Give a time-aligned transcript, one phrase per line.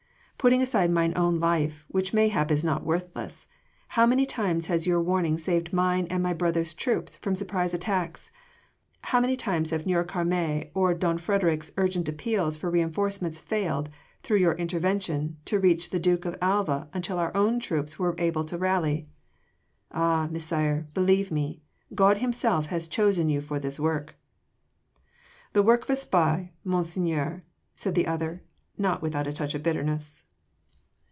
[0.43, 3.45] Putting aside mine own life which mayhap is not worthless
[3.89, 8.31] how many times has your warning saved mine and my brother’s troops from surprise attacks?
[9.01, 13.87] How many times have Noircarmes’ or don Frederic’s urgent appeals for reinforcements failed,
[14.23, 18.43] through your intervention, to reach the Duke of Alva until our own troops were able
[18.45, 19.05] to rally?
[19.91, 21.61] Ah, Messire, believe me!
[21.93, 24.15] God Himself has chosen you for this work!"
[25.53, 27.43] "The work of a spy, Monseigneur,"
[27.75, 28.41] said the other
[28.75, 30.25] not without a touch of bitterness.